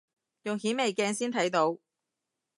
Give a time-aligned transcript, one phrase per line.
[0.41, 1.77] 用顯微鏡先睇到